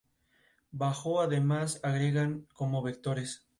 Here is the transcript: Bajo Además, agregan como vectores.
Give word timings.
Bajo 0.71 1.21
Además, 1.21 1.79
agregan 1.83 2.47
como 2.55 2.81
vectores. 2.81 3.45